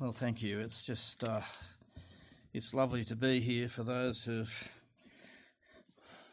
[0.00, 0.60] Well, thank you.
[0.60, 1.42] It's just uh,
[2.54, 4.50] it's lovely to be here for those who've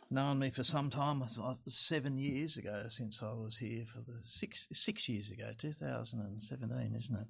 [0.10, 1.22] known me for some time.
[1.68, 7.14] Seven years ago since I was here for the six six years ago, 2017, isn't
[7.14, 7.28] it?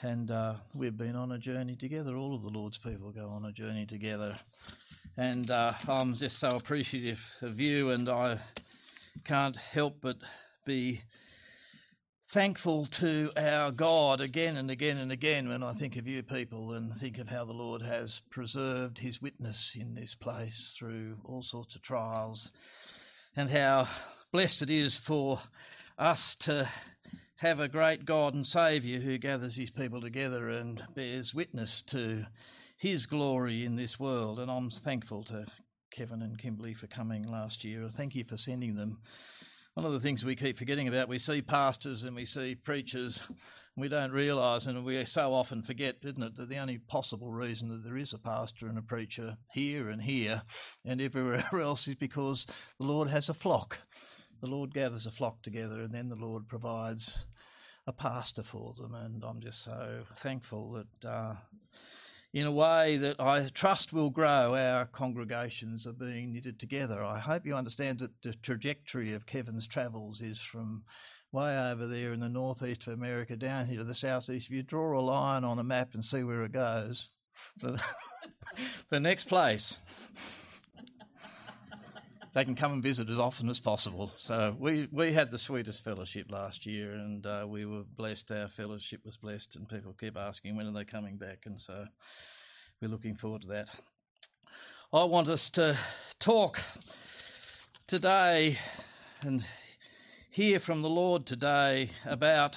[0.00, 2.14] And uh, we've been on a journey together.
[2.14, 4.38] All of the Lord's people go on a journey together,
[5.16, 7.90] and uh, I'm just so appreciative of you.
[7.90, 8.38] And I
[9.24, 10.18] can't help but
[10.64, 11.02] be
[12.34, 16.72] thankful to our God again and again and again when I think of you people
[16.72, 21.44] and think of how the Lord has preserved his witness in this place through all
[21.44, 22.50] sorts of trials
[23.36, 23.86] and how
[24.32, 25.42] blessed it is for
[25.96, 26.68] us to
[27.36, 32.26] have a great God and Saviour who gathers his people together and bears witness to
[32.76, 34.40] his glory in this world.
[34.40, 35.46] And I'm thankful to
[35.92, 37.88] Kevin and Kimberly for coming last year.
[37.88, 38.98] Thank you for sending them
[39.74, 43.20] one of the things we keep forgetting about, we see pastors and we see preachers,
[43.28, 47.32] and we don't realise, and we so often forget, isn't it, that the only possible
[47.32, 50.42] reason that there is a pastor and a preacher here and here
[50.84, 52.46] and everywhere else is because
[52.78, 53.78] the Lord has a flock.
[54.40, 57.24] The Lord gathers a flock together, and then the Lord provides
[57.86, 58.94] a pastor for them.
[58.94, 61.34] And I'm just so thankful that uh,
[62.34, 64.56] in a way that I trust will grow.
[64.56, 67.02] Our congregations are being knitted together.
[67.02, 70.82] I hope you understand that the trajectory of Kevin's travels is from
[71.30, 74.48] way over there in the northeast of America down here to the southeast.
[74.48, 77.10] If you draw a line on a map and see where it goes,
[77.62, 77.80] the,
[78.88, 79.76] the next place.
[82.34, 84.10] They can come and visit as often as possible.
[84.16, 88.32] So we, we had the sweetest fellowship last year, and uh, we were blessed.
[88.32, 91.86] Our fellowship was blessed, and people keep asking when are they coming back, and so
[92.82, 93.68] we're looking forward to that.
[94.92, 95.78] I want us to
[96.18, 96.60] talk
[97.86, 98.58] today
[99.22, 99.44] and
[100.28, 102.56] hear from the Lord today about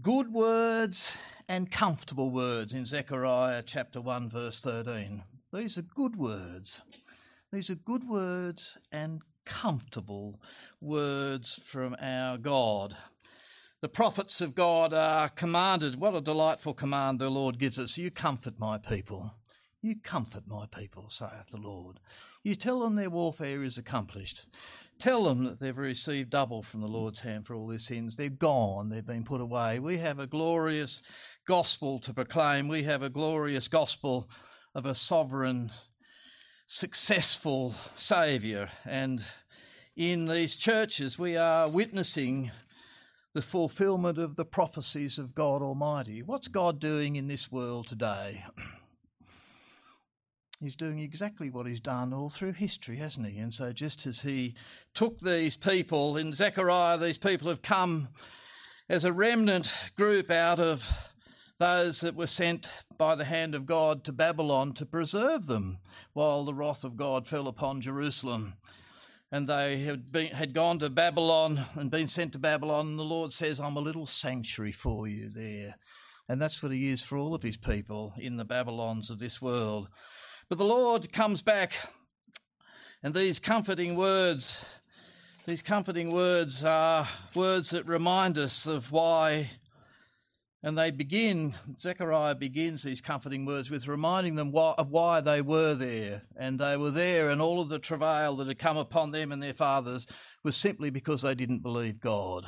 [0.00, 1.12] good words
[1.50, 5.22] and comfortable words in Zechariah chapter 1, verse 13.
[5.52, 6.80] These are good words.
[7.52, 10.40] These are good words and comfortable
[10.80, 12.96] words from our God.
[13.80, 15.98] The prophets of God are commanded.
[15.98, 17.98] What a delightful command the Lord gives us.
[17.98, 19.34] You comfort my people.
[19.82, 21.98] You comfort my people, saith the Lord.
[22.44, 24.46] You tell them their warfare is accomplished.
[25.00, 28.14] Tell them that they've received double from the Lord's hand for all their sins.
[28.14, 29.80] They're gone, they've been put away.
[29.80, 31.02] We have a glorious
[31.48, 32.68] gospel to proclaim.
[32.68, 34.28] We have a glorious gospel
[34.74, 35.72] of a sovereign,
[36.72, 38.68] successful Saviour.
[38.84, 39.24] And
[39.96, 42.52] in these churches, we are witnessing
[43.34, 46.22] the fulfillment of the prophecies of God Almighty.
[46.22, 48.44] What's God doing in this world today?
[50.60, 53.38] He's doing exactly what he's done all through history, hasn't he?
[53.38, 54.54] And so, just as he
[54.92, 58.08] took these people in Zechariah, these people have come
[58.86, 60.84] as a remnant group out of
[61.60, 62.66] those that were sent
[62.96, 65.78] by the hand of God to Babylon to preserve them
[66.14, 68.54] while the wrath of God fell upon Jerusalem
[69.30, 72.88] and they had, been, had gone to Babylon and been sent to Babylon.
[72.88, 75.76] And the Lord says, I'm a little sanctuary for you there.
[76.28, 79.40] And that's what He is for all of His people in the Babylons of this
[79.40, 79.88] world.
[80.48, 81.74] But the Lord comes back,
[83.02, 84.56] and these comforting words,
[85.46, 89.50] these comforting words are words that remind us of why
[90.62, 95.40] and they begin, Zechariah begins these comforting words with reminding them why, of why they
[95.40, 96.22] were there.
[96.36, 99.42] And they were there, and all of the travail that had come upon them and
[99.42, 100.06] their fathers
[100.42, 102.44] was simply because they didn't believe God.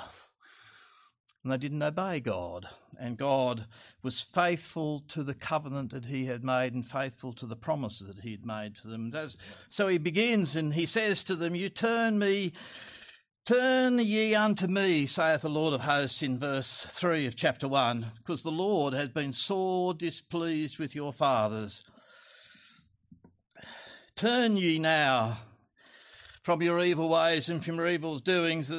[1.42, 2.68] And they didn't obey God.
[3.00, 3.64] And God
[4.02, 8.22] was faithful to the covenant that He had made and faithful to the promises that
[8.22, 9.12] He had made to them.
[9.70, 12.52] So He begins and He says to them, You turn me
[13.44, 18.12] Turn ye unto me, saith the Lord of hosts in verse 3 of chapter 1,
[18.18, 21.82] because the Lord has been sore displeased with your fathers.
[24.14, 25.38] Turn ye now
[26.44, 28.72] from your evil ways and from your evil doings,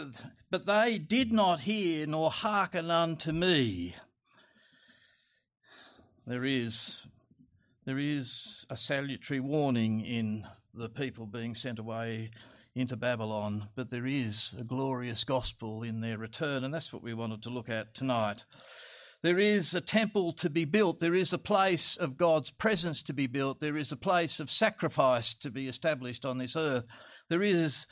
[0.49, 3.97] but they did not hear nor hearken unto me.
[6.25, 7.05] There is,
[7.85, 12.31] there is a salutary warning in the people being sent away
[12.75, 17.13] into Babylon, but there is a glorious gospel in their return, and that's what we
[17.13, 18.43] wanted to look at tonight.
[19.21, 20.99] There is a temple to be built.
[20.99, 23.61] There is a place of God's presence to be built.
[23.61, 26.85] There is a place of sacrifice to be established on this earth.
[27.29, 27.85] There is,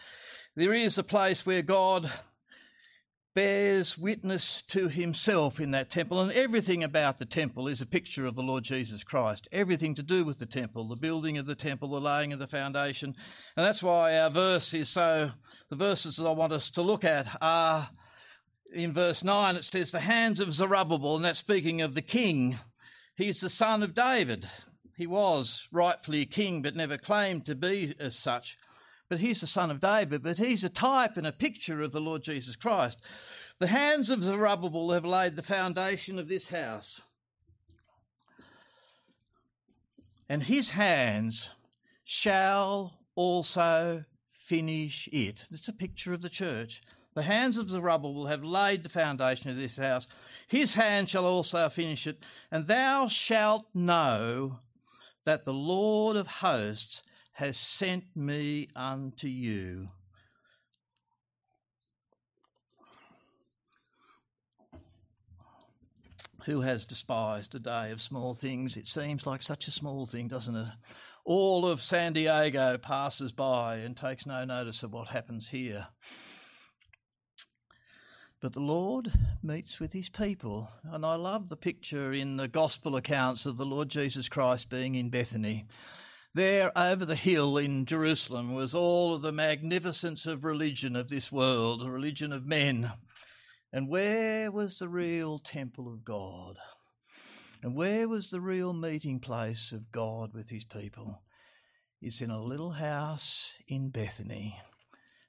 [0.55, 2.11] there is a place where God
[3.33, 8.25] bears witness to himself in that temple, and everything about the temple is a picture
[8.25, 9.47] of the Lord Jesus Christ.
[9.51, 12.47] Everything to do with the temple, the building of the temple, the laying of the
[12.47, 13.15] foundation.
[13.55, 15.31] And that's why our verse is so,
[15.69, 17.89] the verses that I want us to look at are
[18.73, 22.59] in verse 9 it says, The hands of Zerubbabel, and that's speaking of the king.
[23.15, 24.49] He's the son of David.
[24.97, 28.57] He was rightfully a king, but never claimed to be as such.
[29.11, 31.99] But he's the son of David, but he's a type and a picture of the
[31.99, 32.97] Lord Jesus Christ.
[33.59, 37.01] The hands of Zerubbabel have laid the foundation of this house.
[40.29, 41.49] And his hands
[42.05, 45.45] shall also finish it.
[45.51, 46.81] It's a picture of the church.
[47.13, 50.07] The hands of Zerubbabel have laid the foundation of this house.
[50.47, 52.23] His hand shall also finish it.
[52.49, 54.59] And thou shalt know
[55.25, 57.01] that the Lord of hosts
[57.41, 59.89] has sent me unto you.
[66.45, 68.77] Who has despised a day of small things?
[68.77, 70.67] It seems like such a small thing, doesn't it?
[71.25, 75.87] All of San Diego passes by and takes no notice of what happens here.
[78.39, 80.69] But the Lord meets with his people.
[80.83, 84.93] And I love the picture in the gospel accounts of the Lord Jesus Christ being
[84.93, 85.65] in Bethany.
[86.33, 91.31] There, over the hill in Jerusalem, was all of the magnificence of religion of this
[91.31, 92.93] world, the religion of men.
[93.73, 96.57] And where was the real temple of God?
[97.61, 101.21] And where was the real meeting place of God with his people?
[102.01, 104.59] It's in a little house in Bethany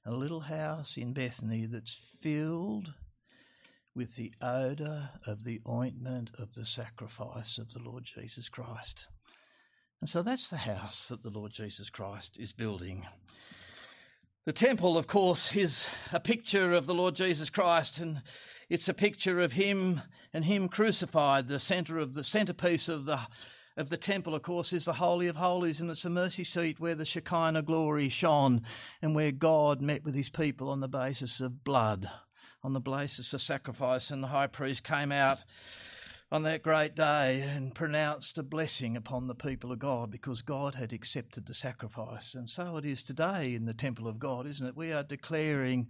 [0.04, 2.94] a little house in Bethany that's filled
[3.94, 9.06] with the odour of the ointment of the sacrifice of the Lord Jesus Christ.
[10.02, 13.06] And so that's the house that the Lord Jesus Christ is building.
[14.46, 18.20] The temple, of course, is a picture of the Lord Jesus Christ, and
[18.68, 20.02] it's a picture of Him
[20.34, 21.46] and Him crucified.
[21.46, 23.20] The centre of the centerpiece of the
[23.76, 26.80] of the temple, of course, is the Holy of Holies, and it's a mercy seat
[26.80, 28.62] where the Shekinah glory shone
[29.00, 32.10] and where God met with his people on the basis of blood,
[32.64, 34.10] on the basis of sacrifice.
[34.10, 35.38] And the high priest came out
[36.32, 40.74] on that great day and pronounced a blessing upon the people of God because God
[40.76, 42.34] had accepted the sacrifice.
[42.34, 44.74] And so it is today in the temple of God, isn't it?
[44.74, 45.88] We are declaring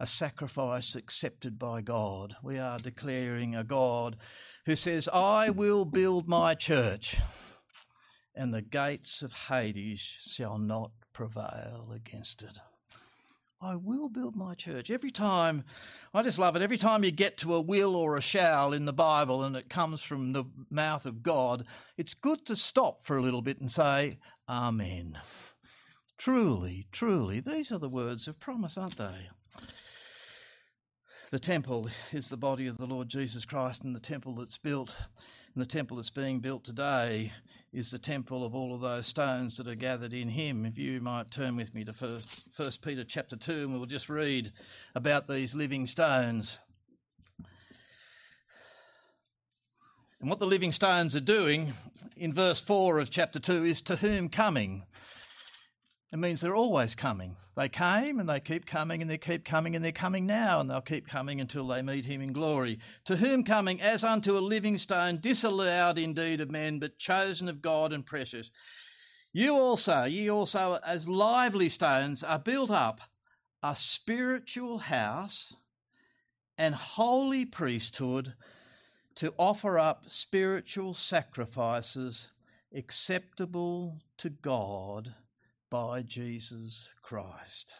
[0.00, 2.34] a sacrifice accepted by God.
[2.42, 4.16] We are declaring a God
[4.64, 7.18] who says, I will build my church,
[8.34, 12.58] and the gates of Hades shall not prevail against it.
[13.66, 14.92] I will build my church.
[14.92, 15.64] Every time,
[16.14, 16.62] I just love it.
[16.62, 19.68] Every time you get to a will or a shall in the Bible and it
[19.68, 21.64] comes from the mouth of God,
[21.96, 24.18] it's good to stop for a little bit and say,
[24.48, 25.18] Amen.
[26.16, 29.30] Truly, truly, these are the words of promise, aren't they?
[31.32, 34.94] the temple is the body of the Lord Jesus Christ, and the temple that's built,
[35.54, 37.32] and the temple that's being built today
[37.76, 40.64] is the temple of all of those stones that are gathered in Him.
[40.64, 44.08] If you might turn with me to First, First Peter chapter two, and we'll just
[44.08, 44.50] read
[44.94, 46.58] about these living stones.
[50.22, 51.74] And what the living stones are doing
[52.16, 54.84] in verse 4 of chapter 2 is to whom coming?
[56.16, 57.36] It means they're always coming.
[57.58, 60.70] They came and they keep coming and they keep coming and they're coming now and
[60.70, 62.78] they'll keep coming until they meet him in glory.
[63.04, 67.60] To whom coming as unto a living stone, disallowed indeed of men, but chosen of
[67.60, 68.50] God and precious.
[69.34, 73.02] You also, ye also, as lively stones, are built up
[73.62, 75.52] a spiritual house
[76.56, 78.32] and holy priesthood
[79.16, 82.28] to offer up spiritual sacrifices
[82.74, 85.14] acceptable to God
[85.76, 87.74] by Jesus Christ.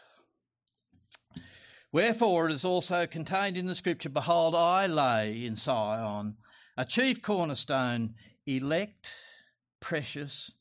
[1.91, 6.35] Wherefore it is also contained in the scripture Behold, I lay in Sion
[6.77, 8.13] a chief cornerstone,
[8.45, 9.09] elect,
[9.79, 10.51] precious,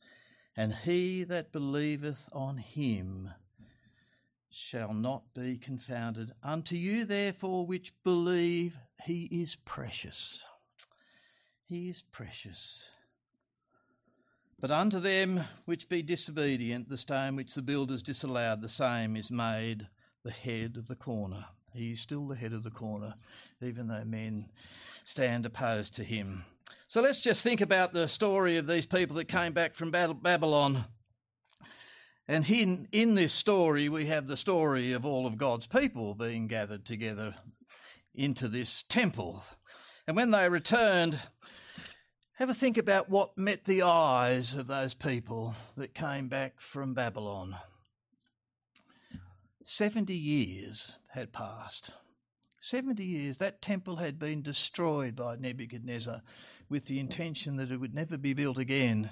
[0.57, 3.33] and he that believeth on him
[4.51, 6.33] shall not be confounded.
[6.43, 10.43] Unto you, therefore, which believe, he is precious.
[11.69, 12.85] He is precious.
[14.59, 19.31] But unto them which be disobedient, the stone which the builders disallowed, the same is
[19.31, 19.89] made
[20.25, 21.47] the head of the corner.
[21.75, 23.15] He is still the head of the corner,
[23.63, 24.49] even though men
[25.05, 26.45] stand opposed to him.
[26.89, 30.87] So let's just think about the story of these people that came back from Babylon.
[32.27, 36.47] And in, in this story, we have the story of all of God's people being
[36.47, 37.35] gathered together
[38.15, 39.45] into this temple.
[40.07, 41.21] And when they returned,
[42.37, 46.93] have a think about what met the eyes of those people that came back from
[46.93, 47.57] Babylon.
[49.65, 51.93] 70 years had passed.
[52.61, 56.21] 70 years, that temple had been destroyed by Nebuchadnezzar
[56.69, 59.11] with the intention that it would never be built again.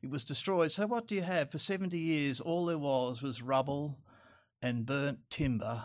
[0.00, 0.72] It was destroyed.
[0.72, 1.50] So, what do you have?
[1.50, 3.98] For 70 years, all there was was rubble
[4.62, 5.84] and burnt timber.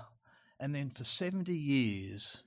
[0.57, 2.43] And then for 70 years,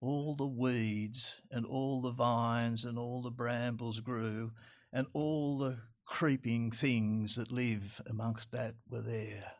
[0.00, 4.52] all the weeds and all the vines and all the brambles grew,
[4.92, 9.52] and all the creeping things that live amongst that were there.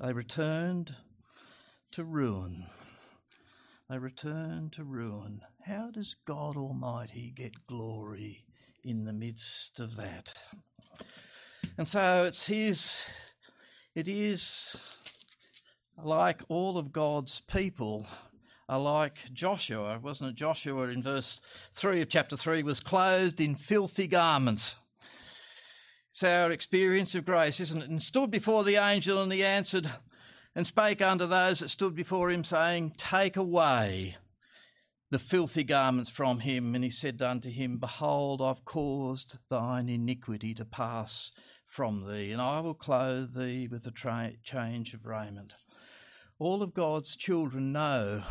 [0.00, 0.94] They returned
[1.92, 2.66] to ruin.
[3.88, 5.40] They returned to ruin.
[5.66, 8.44] How does God Almighty get glory
[8.84, 10.34] in the midst of that?
[11.78, 13.00] And so it's his,
[13.94, 14.76] it is
[16.02, 18.06] like all of God's people
[18.68, 20.36] are like Joshua, wasn't it?
[20.36, 21.40] Joshua in verse
[21.74, 24.74] 3 of chapter 3 was clothed in filthy garments.
[26.10, 27.90] It's our experience of grace, isn't it?
[27.90, 29.90] And stood before the angel, and he answered
[30.54, 34.16] and spake unto those that stood before him, saying, Take away
[35.10, 36.74] the filthy garments from him.
[36.74, 41.30] And he said unto him, Behold, I've caused thine iniquity to pass
[41.66, 45.52] from thee, and I will clothe thee with a tra- change of raiment.
[46.38, 48.22] All of God's children know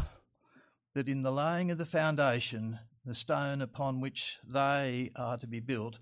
[0.93, 5.59] that in the laying of the foundation, the stone upon which they are to be
[5.59, 5.97] built,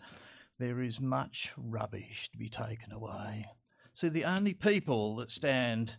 [0.59, 3.45] there is much rubbish to be taken away.
[3.93, 5.93] See, the only people that stand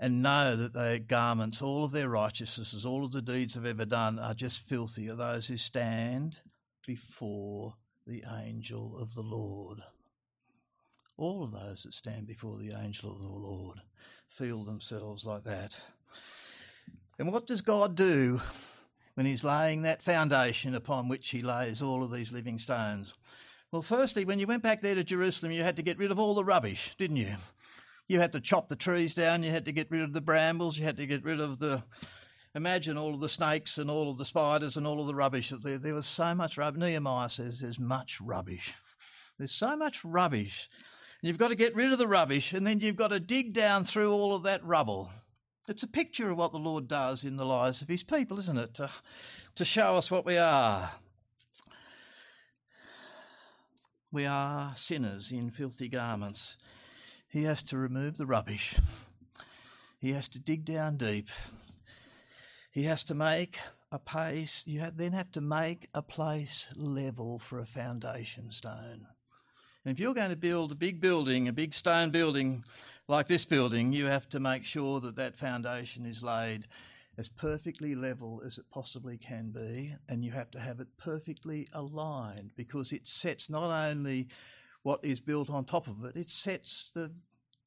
[0.00, 3.84] and know that their garments, all of their righteousnesses, all of the deeds they've ever
[3.84, 6.38] done are just filthy are those who stand
[6.84, 7.74] before
[8.04, 9.78] the angel of the Lord.
[11.16, 13.78] All of those that stand before the angel of the Lord
[14.36, 15.76] feel themselves like that.
[17.18, 18.42] And what does God do
[19.14, 23.14] when He's laying that foundation upon which He lays all of these living stones?
[23.72, 26.18] Well, firstly, when you went back there to Jerusalem, you had to get rid of
[26.18, 27.36] all the rubbish, didn't you?
[28.08, 30.76] You had to chop the trees down, you had to get rid of the brambles,
[30.76, 31.82] you had to get rid of the.
[32.54, 35.52] Imagine all of the snakes and all of the spiders and all of the rubbish.
[35.62, 36.80] There, there was so much rubbish.
[36.80, 38.72] Nehemiah says there's much rubbish.
[39.38, 40.68] There's so much rubbish
[41.22, 43.84] You've got to get rid of the rubbish and then you've got to dig down
[43.84, 45.10] through all of that rubble.
[45.68, 48.58] It's a picture of what the Lord does in the lives of his people, isn't
[48.58, 48.74] it?
[48.74, 48.90] To,
[49.56, 50.92] to show us what we are.
[54.12, 56.56] We are sinners in filthy garments.
[57.28, 58.76] He has to remove the rubbish.
[59.98, 61.28] He has to dig down deep.
[62.70, 63.58] He has to make
[63.90, 69.06] a place, you then have to make a place level for a foundation stone.
[69.86, 72.64] And if you're going to build a big building, a big stone building
[73.06, 76.66] like this building, you have to make sure that that foundation is laid
[77.16, 81.68] as perfectly level as it possibly can be, and you have to have it perfectly
[81.72, 84.26] aligned because it sets not only
[84.82, 87.12] what is built on top of it, it sets the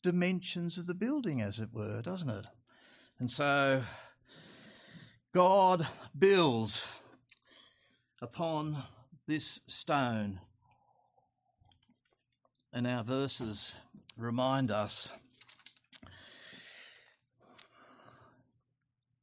[0.03, 2.47] dimensions of the building, as it were, doesn't it?
[3.17, 3.83] And so
[5.33, 6.83] God builds
[8.21, 8.83] upon
[9.25, 10.41] this stone
[12.71, 13.73] and our verses
[14.17, 15.09] remind us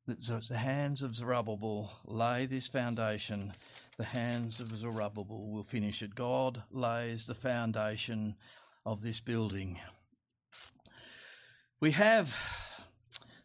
[0.07, 3.53] that the hands of Zerubbabel lay this foundation,
[3.99, 6.15] the hands of Zerubbabel will finish it.
[6.15, 8.37] God lays the foundation
[8.85, 9.81] of this building.
[11.81, 12.35] We have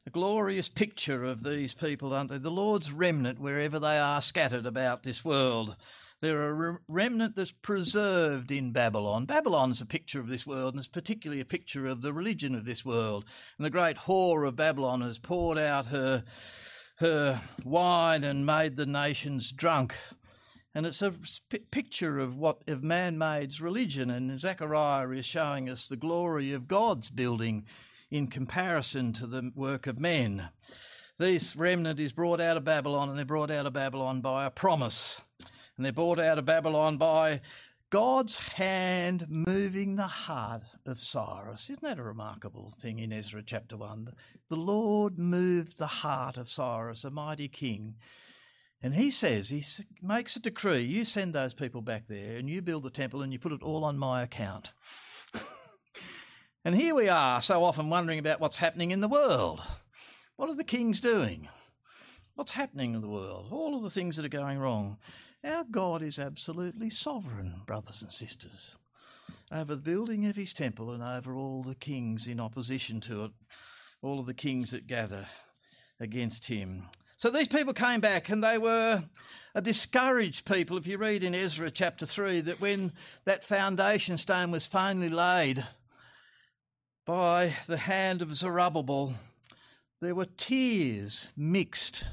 [0.06, 2.38] a glorious picture of these people, aren't they?
[2.38, 5.76] The Lord's remnant, wherever they are scattered about this world.
[6.22, 9.26] They're a remnant that's preserved in Babylon.
[9.26, 12.64] Babylon's a picture of this world, and it's particularly a picture of the religion of
[12.64, 13.26] this world.
[13.58, 16.24] And the great whore of Babylon has poured out her,
[16.98, 19.96] her wine and made the nations drunk.
[20.76, 21.16] And it's a
[21.72, 24.12] picture of what of man-made's religion.
[24.12, 27.66] And Zechariah is showing us the glory of God's building
[28.12, 30.50] in comparison to the work of men.
[31.18, 34.52] This remnant is brought out of Babylon, and they're brought out of Babylon by a
[34.52, 35.20] promise
[35.82, 37.42] and they're brought out of Babylon by
[37.90, 41.72] God's hand moving the heart of Cyrus.
[41.72, 44.14] Isn't that a remarkable thing in Ezra chapter 1?
[44.50, 47.96] The Lord moved the heart of Cyrus, a mighty king.
[48.84, 49.66] And he says, he
[50.04, 53.34] makes a decree you send those people back there and you build the temple and
[53.34, 54.74] you put it all on my account.
[56.64, 59.64] and here we are, so often wondering about what's happening in the world.
[60.36, 61.48] What are the kings doing?
[62.36, 63.48] What's happening in the world?
[63.50, 65.00] All of the things that are going wrong.
[65.44, 68.76] Our God is absolutely sovereign, brothers and sisters,
[69.52, 73.32] over the building of his temple and over all the kings in opposition to it,
[74.04, 75.26] all of the kings that gather
[76.00, 76.84] against him.
[77.18, 79.04] So these people came back and they were
[79.56, 80.78] a discouraged people.
[80.78, 82.92] If you read in Ezra chapter 3, that when
[83.26, 85.66] that foundation stone was finally laid
[87.04, 89.16] by the hand of Zerubbabel,
[90.02, 92.06] there were tears mixed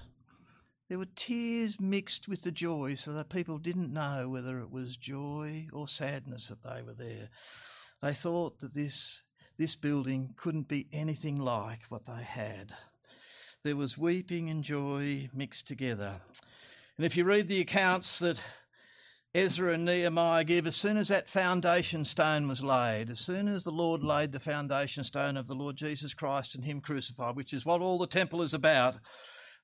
[0.89, 4.97] there were tears mixed with the joy, so that people didn't know whether it was
[4.97, 7.29] joy or sadness that they were there.
[8.01, 9.23] They thought that this,
[9.59, 12.75] this building couldn't be anything like what they had.
[13.65, 16.21] there was weeping and joy mixed together.
[16.97, 18.39] And if you read the accounts that
[19.35, 23.65] Ezra and Nehemiah give, as soon as that foundation stone was laid, as soon as
[23.65, 27.53] the Lord laid the foundation stone of the Lord Jesus Christ and Him crucified, which
[27.53, 28.97] is what all the temple is about,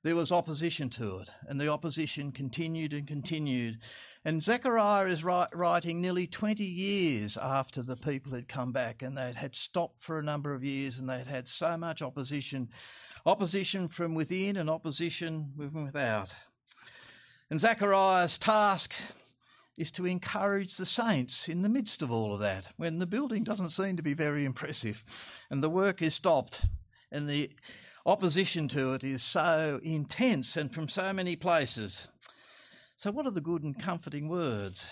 [0.05, 3.79] there was opposition to it, and the opposition continued and continued.
[4.23, 9.33] And Zechariah is writing nearly 20 years after the people had come back and they
[9.33, 12.69] had stopped for a number of years and they had had so much opposition
[13.27, 16.35] opposition from within and opposition from without.
[17.51, 18.93] And Zechariah's task
[19.79, 23.43] is to encourage the saints in the midst of all of that when the building
[23.43, 25.03] doesn't seem to be very impressive
[25.51, 26.67] and the work is stopped
[27.11, 27.51] and the
[28.07, 32.09] opposition to it is so intense and from so many places.
[32.97, 34.87] So, what are the good and comforting words?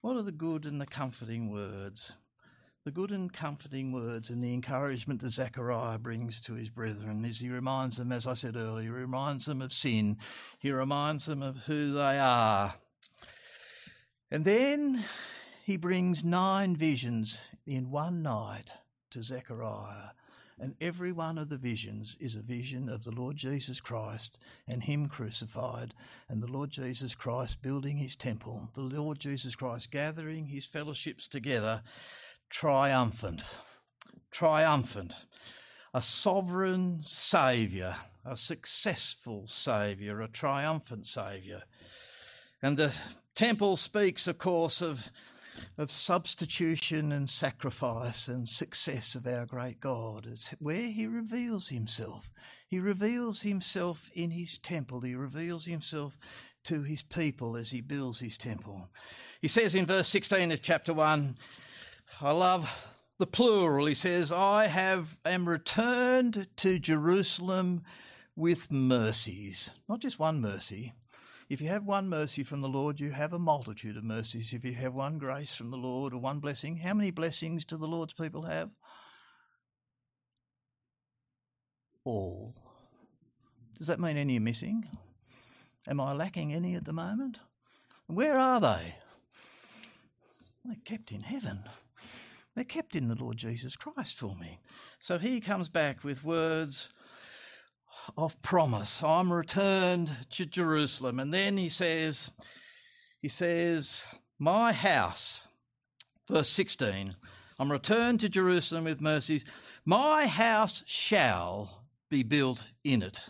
[0.00, 2.12] What are the good and the comforting words?
[2.84, 7.38] The good and comforting words and the encouragement that Zechariah brings to his brethren is
[7.38, 10.18] he reminds them, as I said earlier, he reminds them of sin.
[10.58, 12.74] He reminds them of who they are.
[14.30, 15.04] And then
[15.64, 18.70] he brings nine visions in one night
[19.12, 20.10] to Zechariah
[20.58, 24.82] and every one of the visions is a vision of the Lord Jesus Christ and
[24.84, 25.94] Him crucified,
[26.28, 31.26] and the Lord Jesus Christ building His temple, the Lord Jesus Christ gathering His fellowships
[31.26, 31.82] together,
[32.50, 33.42] triumphant.
[34.30, 35.14] Triumphant.
[35.92, 41.62] A sovereign Saviour, a successful Saviour, a triumphant Saviour.
[42.62, 42.92] And the
[43.34, 45.08] temple speaks, of course, of
[45.76, 50.26] of substitution and sacrifice and success of our great God.
[50.30, 52.30] It's where He reveals Himself.
[52.66, 55.00] He reveals Himself in His temple.
[55.00, 56.18] He reveals Himself
[56.64, 58.88] to His people as He builds His temple.
[59.40, 61.36] He says in verse 16 of chapter 1,
[62.20, 62.84] I love
[63.18, 63.86] the plural.
[63.86, 67.82] He says, I have am returned to Jerusalem
[68.36, 69.70] with mercies.
[69.88, 70.92] Not just one mercy,
[71.48, 74.52] if you have one mercy from the Lord, you have a multitude of mercies.
[74.52, 77.76] If you have one grace from the Lord or one blessing, how many blessings do
[77.76, 78.70] the Lord's people have?
[82.04, 82.54] All.
[83.78, 84.88] Does that mean any are missing?
[85.86, 87.38] Am I lacking any at the moment?
[88.06, 88.96] Where are they?
[90.64, 91.64] They're kept in heaven.
[92.54, 94.60] They're kept in the Lord Jesus Christ for me.
[95.00, 96.88] So he comes back with words
[98.16, 99.02] of promise.
[99.02, 101.18] I'm returned to Jerusalem.
[101.18, 102.30] And then he says,
[103.20, 104.00] he says,
[104.38, 105.40] my house,
[106.28, 107.16] verse 16,
[107.58, 109.44] I'm returned to Jerusalem with mercies.
[109.84, 113.20] My house shall be built in it,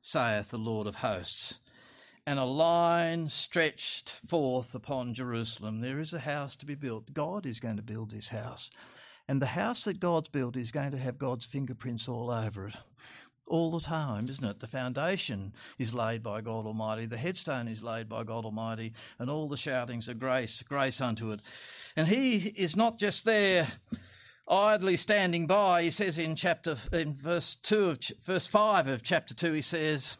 [0.00, 1.58] saith the Lord of hosts.
[2.28, 5.80] And a line stretched forth upon Jerusalem.
[5.80, 7.12] There is a house to be built.
[7.14, 8.68] God is going to build this house.
[9.28, 12.76] And the house that God's built is going to have God's fingerprints all over it
[13.46, 14.60] all the time, isn't it?
[14.60, 19.30] The foundation is laid by God Almighty, the headstone is laid by God Almighty, and
[19.30, 21.40] all the shoutings of grace, grace unto it.
[21.94, 23.72] And He is not just there
[24.48, 25.82] idly standing by.
[25.82, 30.14] He says in chapter in verse two of verse five of chapter two, he says,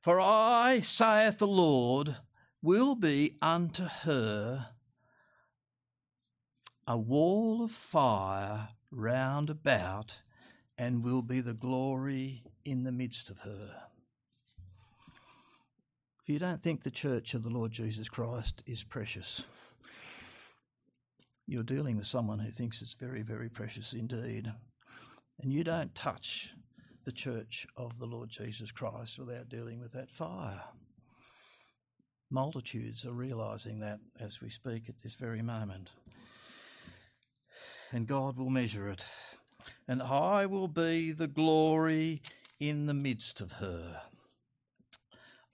[0.00, 2.16] "For I, saith the Lord,
[2.62, 4.70] will be unto her
[6.86, 10.18] a wall of fire round about."
[10.78, 13.70] And will be the glory in the midst of her.
[16.22, 19.42] If you don't think the church of the Lord Jesus Christ is precious,
[21.46, 24.52] you're dealing with someone who thinks it's very, very precious indeed.
[25.40, 26.50] And you don't touch
[27.04, 30.60] the church of the Lord Jesus Christ without dealing with that fire.
[32.30, 35.90] Multitudes are realizing that as we speak at this very moment.
[37.90, 39.04] And God will measure it
[39.86, 42.22] and I will be the glory
[42.60, 44.02] in the midst of her.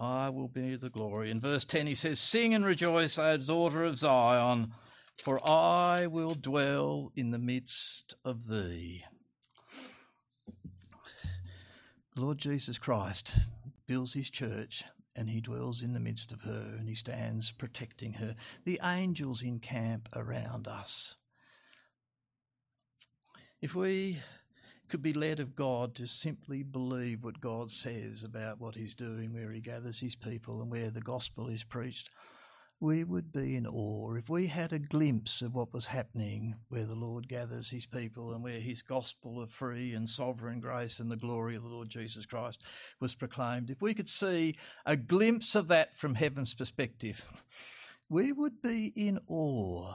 [0.01, 1.31] I will be the glory.
[1.31, 4.73] In verse 10, he says, Sing and rejoice, O daughter of Zion,
[5.23, 9.05] for I will dwell in the midst of thee.
[12.15, 13.35] The Lord Jesus Christ
[13.87, 14.85] builds his church
[15.17, 18.35] and he dwells in the midst of her and he stands protecting her.
[18.65, 21.17] The angels encamp around us.
[23.65, 24.21] If we
[24.91, 29.33] could be led of God to simply believe what God says about what He's doing,
[29.33, 32.11] where He gathers His people and where the gospel is preached,
[32.79, 34.17] we would be in awe.
[34.17, 38.35] If we had a glimpse of what was happening where the Lord gathers His people
[38.35, 41.89] and where His gospel of free and sovereign grace and the glory of the Lord
[41.89, 42.63] Jesus Christ
[43.01, 47.25] was proclaimed, if we could see a glimpse of that from heaven's perspective,
[48.11, 49.95] we would be in awe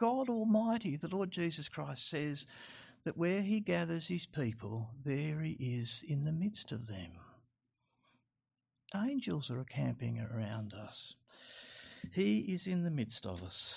[0.00, 2.46] God Almighty, the Lord Jesus Christ says
[3.04, 7.10] that where he gathers his people, there he is in the midst of them.
[8.96, 11.16] Angels are camping around us.
[12.14, 13.74] He is in the midst of us.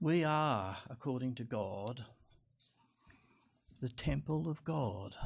[0.00, 2.04] We are, according to God,
[3.82, 5.16] the temple of God.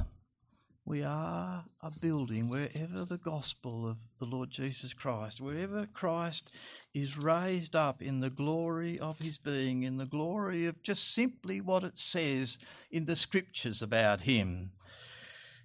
[0.91, 6.51] We are a building wherever the gospel of the Lord Jesus Christ, wherever Christ
[6.93, 11.61] is raised up in the glory of his being, in the glory of just simply
[11.61, 12.57] what it says
[12.91, 14.71] in the scriptures about him.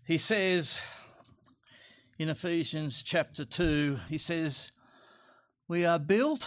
[0.06, 0.78] He says
[2.20, 4.70] in Ephesians chapter 2, he says,
[5.66, 6.46] We are built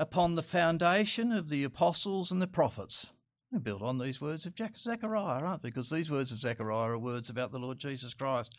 [0.00, 3.06] upon the foundation of the apostles and the prophets
[3.52, 5.68] we built on these words of Zechariah, aren't they?
[5.68, 8.56] Because these words of Zechariah are words about the Lord Jesus Christ.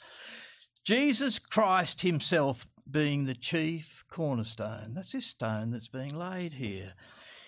[0.85, 4.93] Jesus Christ himself being the chief cornerstone.
[4.95, 6.93] That's this stone that's being laid here.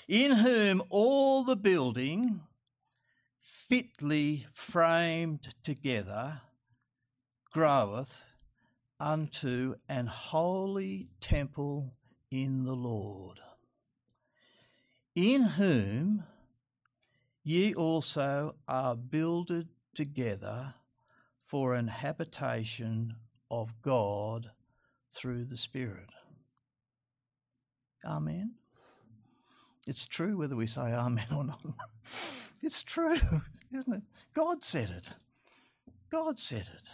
[0.08, 2.42] In whom all the building,
[3.42, 6.42] fitly framed together,
[7.54, 8.22] groweth
[9.00, 11.94] unto an holy temple
[12.32, 13.40] in the Lord.
[15.16, 16.24] In whom
[17.48, 20.74] Ye also are builded together
[21.46, 23.16] for an habitation
[23.50, 24.52] of God
[25.10, 26.10] through the Spirit.
[28.06, 28.56] Amen.
[29.88, 31.62] It's true whether we say amen or not.
[32.62, 33.16] It's true,
[33.74, 34.04] isn't it?
[34.34, 35.06] God said it.
[36.12, 36.90] God said it.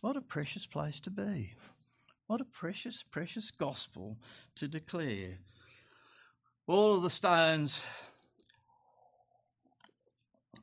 [0.00, 1.56] What a precious place to be.
[2.26, 4.16] What a precious, precious gospel
[4.56, 5.40] to declare.
[6.66, 7.82] All of the stones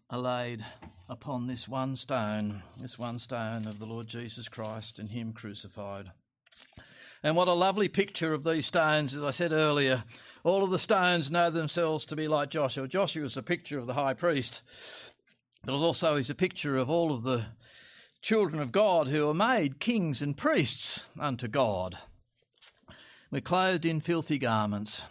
[0.09, 0.63] are laid
[1.09, 6.11] upon this one stone, this one stone of the Lord Jesus Christ and Him crucified.
[7.23, 10.03] And what a lovely picture of these stones, as I said earlier.
[10.43, 12.87] All of the stones know themselves to be like Joshua.
[12.87, 14.61] Joshua is a picture of the high priest,
[15.63, 17.45] but also is a picture of all of the
[18.21, 21.97] children of God who are made kings and priests unto God.
[23.31, 25.01] We're clothed in filthy garments,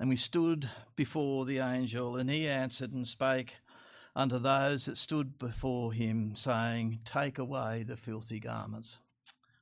[0.00, 3.54] and we stood before the angel, and he answered and spake
[4.14, 8.98] unto those that stood before him, saying, Take away the filthy garments.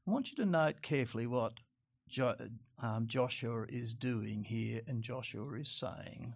[0.07, 1.55] I want you to note carefully what
[2.09, 2.37] jo-
[2.83, 6.35] um, Joshua is doing here and Joshua is saying.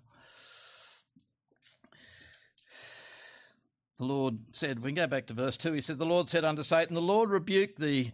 [3.98, 5.72] The Lord said, we can go back to verse 2.
[5.72, 8.12] He said, The Lord said unto Satan, The Lord rebuked thee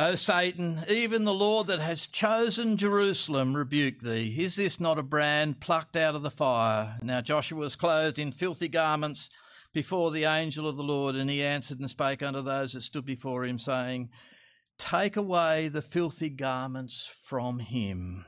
[0.00, 4.32] O Satan, even the Lord that has chosen Jerusalem rebuke thee.
[4.38, 6.98] Is this not a brand plucked out of the fire?
[7.02, 9.28] Now Joshua was clothed in filthy garments
[9.72, 13.04] before the angel of the Lord, and he answered and spake unto those that stood
[13.04, 14.08] before him, saying,
[14.78, 18.24] Take away the filthy garments from him.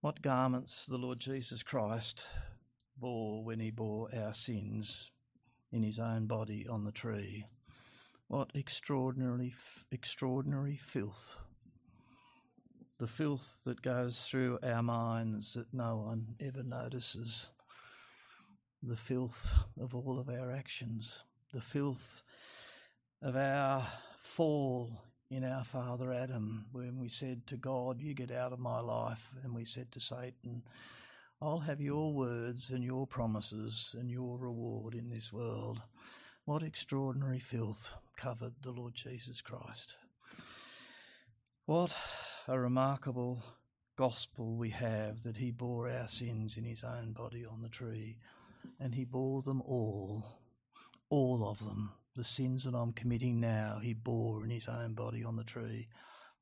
[0.00, 2.24] What garments the Lord Jesus Christ
[2.96, 5.10] bore when he bore our sins
[5.72, 7.46] in his own body on the tree.
[8.32, 9.52] What extraordinary,
[9.90, 11.36] extraordinary filth.
[12.98, 17.50] The filth that goes through our minds that no one ever notices.
[18.82, 21.18] The filth of all of our actions.
[21.52, 22.22] The filth
[23.20, 28.54] of our fall in our father Adam when we said to God, You get out
[28.54, 29.28] of my life.
[29.44, 30.62] And we said to Satan,
[31.42, 35.82] I'll have your words and your promises and your reward in this world.
[36.44, 39.94] What extraordinary filth covered the Lord Jesus Christ.
[41.66, 41.92] What
[42.48, 43.44] a remarkable
[43.96, 48.18] gospel we have that he bore our sins in his own body on the tree,
[48.80, 50.24] and he bore them all,
[51.10, 51.92] all of them.
[52.16, 55.86] The sins that I'm committing now, he bore in his own body on the tree.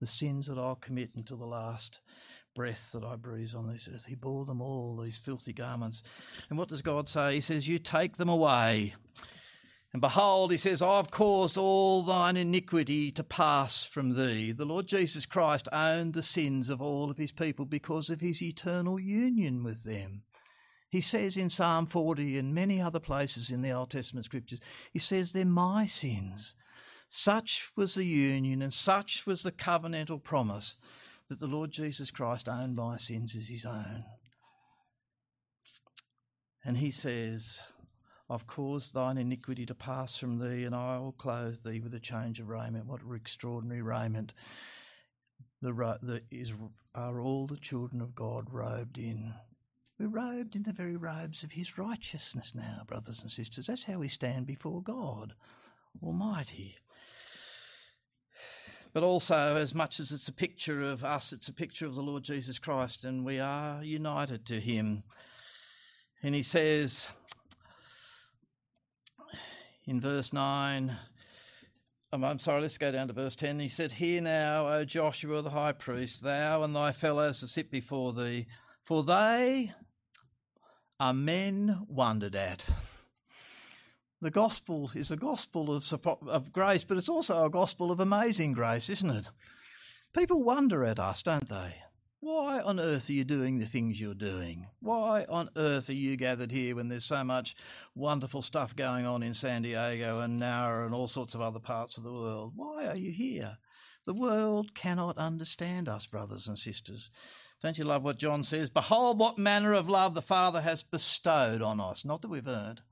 [0.01, 2.01] The sins that I'll commit until the last
[2.55, 6.03] breath that I breathe on this earth, he bore them all, these filthy garments.
[6.49, 7.35] And what does God say?
[7.35, 8.95] He says, You take them away.
[9.93, 14.53] And behold, he says, I've caused all thine iniquity to pass from thee.
[14.53, 18.41] The Lord Jesus Christ owned the sins of all of his people because of his
[18.41, 20.23] eternal union with them.
[20.91, 24.61] He says in Psalm 40 and many other places in the Old Testament scriptures,
[24.93, 26.55] he says, They're my sins.
[27.09, 30.77] Such was the union and such was the covenantal promise
[31.29, 34.05] that the Lord Jesus Christ owned my sins as his own.
[36.65, 37.59] And he says,
[38.31, 42.01] I've caused thine iniquity to pass from thee, and I will clothe thee with a
[42.01, 42.87] change of raiment.
[42.87, 44.33] What extraordinary raiment!
[45.61, 46.53] The, the is
[46.95, 49.35] are all the children of God robed in.
[49.99, 53.67] We're robed in the very robes of His righteousness now, brothers and sisters.
[53.67, 55.35] That's how we stand before God
[56.01, 56.77] Almighty.
[58.93, 62.03] but also as much as it's a picture of us, it's a picture of the
[62.03, 65.03] Lord Jesus Christ, and we are united to Him.
[66.23, 67.09] And He says
[69.91, 70.97] in verse 9,
[72.13, 73.59] um, I'm sorry, let's go down to verse 10.
[73.59, 77.73] He said, Hear now, O Joshua the high priest, thou and thy fellows that sit
[77.73, 78.47] before thee,
[78.81, 79.73] for they
[81.01, 82.67] are men wondered at.
[84.21, 85.93] The gospel is a gospel of,
[86.29, 89.27] of grace, but it's also a gospel of amazing grace, isn't it?
[90.17, 91.75] People wonder at us, don't they?
[92.23, 94.67] Why on earth are you doing the things you're doing?
[94.81, 97.57] Why on earth are you gathered here when there's so much
[97.95, 101.97] wonderful stuff going on in San Diego and Nowra and all sorts of other parts
[101.97, 102.53] of the world?
[102.55, 103.57] Why are you here?
[104.05, 107.09] The world cannot understand us, brothers and sisters.
[107.63, 108.69] Don't you love what John says?
[108.69, 112.05] Behold, what manner of love the Father has bestowed on us.
[112.05, 112.83] Not that we've earned,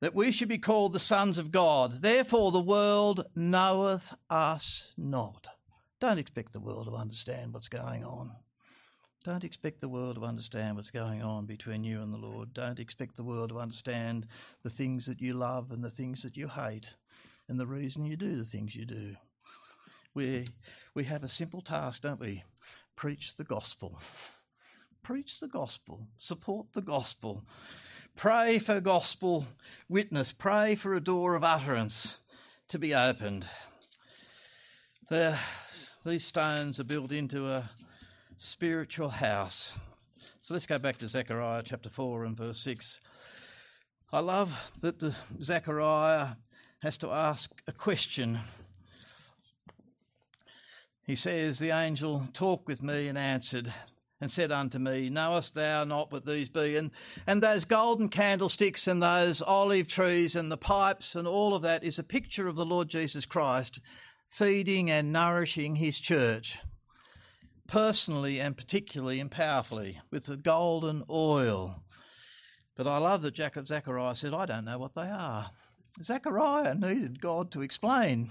[0.00, 2.00] that we should be called the sons of God.
[2.00, 5.48] Therefore, the world knoweth us not.
[6.00, 8.32] Don't expect the world to understand what's going on.
[9.24, 12.54] Don't expect the world to understand what's going on between you and the Lord.
[12.54, 14.26] Don't expect the world to understand
[14.62, 16.94] the things that you love and the things that you hate
[17.48, 19.16] and the reason you do the things you do.
[20.14, 20.48] We,
[20.94, 22.44] we have a simple task, don't we?
[22.94, 23.98] Preach the gospel.
[25.02, 26.06] Preach the gospel.
[26.18, 27.42] Support the gospel.
[28.16, 29.46] Pray for gospel
[29.88, 30.32] witness.
[30.32, 32.16] Pray for a door of utterance
[32.68, 33.46] to be opened.
[35.08, 35.38] The,
[36.04, 37.70] these stones are built into a
[38.36, 39.72] spiritual house.
[40.42, 43.00] So let's go back to Zechariah chapter 4 and verse 6.
[44.12, 46.36] I love that the Zechariah
[46.82, 48.38] has to ask a question.
[51.04, 53.72] He says, The angel talked with me and answered,
[54.20, 56.76] and said unto me, Knowest thou not what these be?
[56.76, 56.92] And,
[57.26, 61.82] and those golden candlesticks and those olive trees and the pipes and all of that
[61.82, 63.80] is a picture of the Lord Jesus Christ
[64.28, 66.58] feeding and nourishing his church,
[67.66, 71.82] personally and particularly and powerfully, with the golden oil.
[72.76, 75.50] But I love that Jacob Zechariah said, I don't know what they are.
[76.02, 78.30] Zechariah needed God to explain.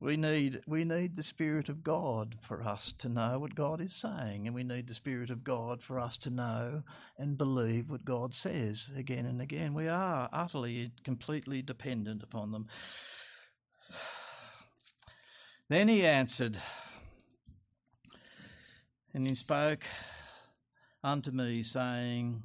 [0.00, 3.94] We need, we need the Spirit of God for us to know what God is
[3.94, 6.82] saying, and we need the Spirit of God for us to know
[7.16, 9.72] and believe what God says again and again.
[9.72, 12.66] We are utterly, completely dependent upon them.
[15.68, 16.58] Then he answered,
[19.12, 19.84] and he spoke
[21.02, 22.42] unto me, saying,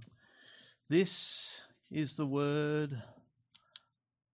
[0.89, 3.01] This is the word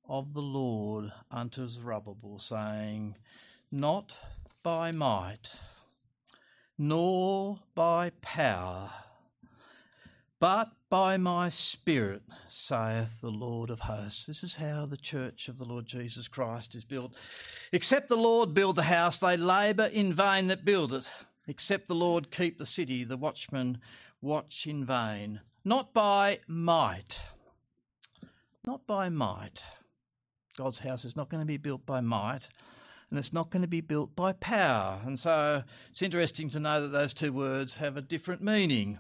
[0.07, 3.15] of the Lord unto Zerubbabel, saying,
[3.71, 4.17] Not
[4.63, 5.49] by might,
[6.77, 8.91] nor by power,
[10.39, 14.27] but by my Spirit, saith the Lord of hosts.
[14.27, 17.13] This is how the church of the Lord Jesus Christ is built.
[17.73, 21.05] Except the Lord build the house, they labour in vain that build it.
[21.47, 23.79] Except the Lord keep the city, the watchmen
[24.21, 25.41] watch in vain.
[25.65, 27.19] Not by might.
[28.65, 29.63] Not by might.
[30.58, 32.47] God's house is not going to be built by might,
[33.10, 35.01] and it's not going to be built by power.
[35.05, 38.99] And so it's interesting to know that those two words have a different meaning.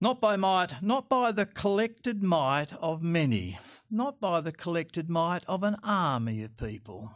[0.00, 3.58] Not by might, not by the collected might of many,
[3.90, 7.10] not by the collected might of an army of people.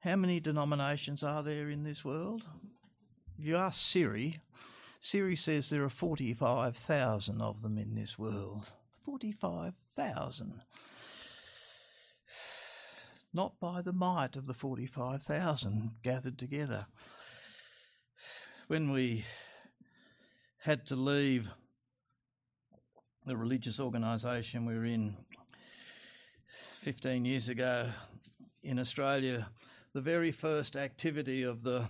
[0.00, 2.42] How many denominations are there in this world?
[3.38, 4.40] If you ask Siri,
[5.00, 8.70] Siri says there are 45,000 of them in this world.
[9.04, 10.62] 45,000.
[13.32, 16.86] Not by the might of the 45,000 gathered together.
[18.66, 19.24] When we
[20.66, 21.48] had to leave
[23.24, 25.16] the religious organisation we were in
[26.80, 27.90] 15 years ago
[28.64, 29.46] in Australia,
[29.94, 31.86] the very first activity of the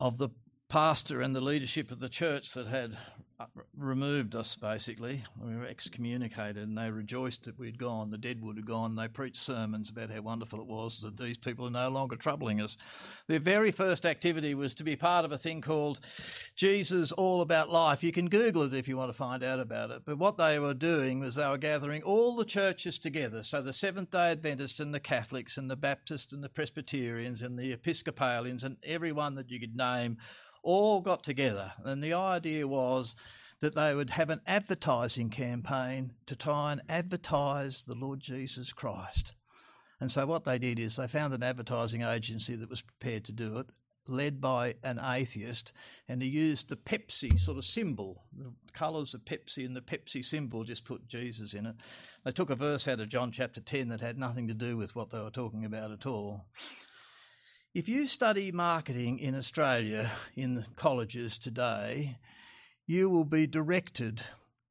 [0.00, 0.28] of the
[0.68, 2.98] pastor and the leadership of the church that had
[3.42, 5.24] Uh, removed us basically.
[5.42, 8.10] We were excommunicated and they rejoiced that we'd gone.
[8.10, 8.94] The deadwood had gone.
[8.94, 12.60] They preached sermons about how wonderful it was that these people are no longer troubling
[12.60, 12.76] us.
[13.26, 15.98] Their very first activity was to be part of a thing called
[16.54, 18.04] Jesus All About Life.
[18.04, 20.02] You can Google it if you want to find out about it.
[20.04, 23.42] But what they were doing was they were gathering all the churches together.
[23.42, 27.58] So the Seventh day Adventists and the Catholics and the Baptists and the Presbyterians and
[27.58, 30.18] the Episcopalians and everyone that you could name
[30.62, 31.72] all got together.
[31.84, 33.14] And the idea was
[33.60, 39.32] that they would have an advertising campaign to try and advertise the Lord Jesus Christ.
[40.00, 43.32] And so what they did is they found an advertising agency that was prepared to
[43.32, 43.66] do it,
[44.08, 45.72] led by an atheist,
[46.08, 50.24] and he used the Pepsi sort of symbol, the colours of Pepsi and the Pepsi
[50.24, 51.76] symbol, just put Jesus in it.
[52.24, 54.96] They took a verse out of John chapter 10 that had nothing to do with
[54.96, 56.46] what they were talking about at all.
[57.74, 62.18] If you study marketing in Australia in colleges today,
[62.86, 64.22] you will be directed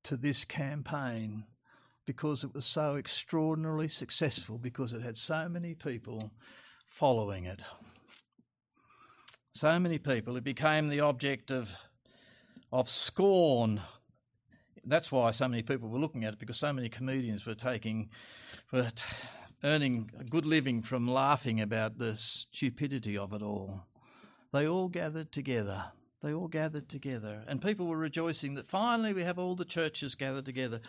[0.04, 1.46] to this campaign
[2.06, 6.32] because it was so extraordinarily successful, because it had so many people
[6.86, 7.62] following it.
[9.56, 10.38] So many people.
[10.38, 11.72] It became the object of,
[12.72, 13.82] of scorn.
[14.86, 18.12] That's why so many people were looking at it, because so many comedians were taking,
[18.72, 19.04] were t-
[19.64, 23.86] earning a good living from laughing about the stupidity of it all.
[24.52, 29.24] They all gathered together they all gathered together, and people were rejoicing that finally we
[29.24, 30.80] have all the churches gathered together.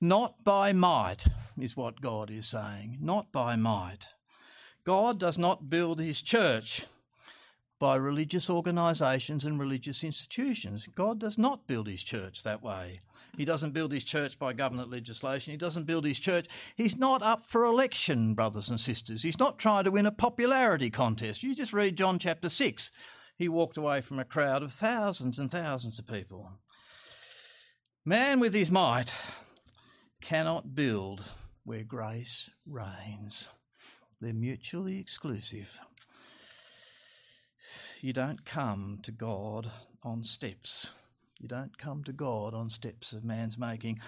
[0.00, 1.26] Not by might,
[1.58, 2.98] is what God is saying.
[3.00, 4.06] Not by might.
[4.84, 6.86] God does not build his church
[7.78, 10.86] by religious organisations and religious institutions.
[10.94, 13.00] God does not build his church that way.
[13.36, 15.52] He doesn't build his church by government legislation.
[15.52, 16.46] He doesn't build his church.
[16.74, 19.22] He's not up for election, brothers and sisters.
[19.22, 21.42] He's not trying to win a popularity contest.
[21.42, 22.90] You just read John chapter 6
[23.40, 26.50] he walked away from a crowd of thousands and thousands of people.
[28.04, 29.14] Man with his might
[30.20, 31.24] cannot build
[31.64, 33.48] where grace reigns.
[34.20, 35.70] They're mutually exclusive.
[38.02, 39.70] You don't come to God
[40.02, 40.88] on steps.
[41.40, 44.00] You don't come to God on steps of man's making.